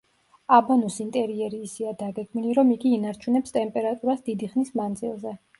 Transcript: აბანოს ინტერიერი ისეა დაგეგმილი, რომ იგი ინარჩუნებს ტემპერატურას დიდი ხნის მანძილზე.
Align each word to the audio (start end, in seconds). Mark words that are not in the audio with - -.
აბანოს 0.55 0.95
ინტერიერი 1.03 1.59
ისეა 1.67 1.93
დაგეგმილი, 2.01 2.55
რომ 2.61 2.73
იგი 2.79 2.95
ინარჩუნებს 2.97 3.57
ტემპერატურას 3.61 4.29
დიდი 4.31 4.53
ხნის 4.57 4.77
მანძილზე. 4.83 5.41